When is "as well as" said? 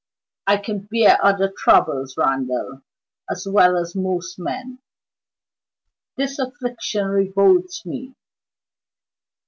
3.29-3.95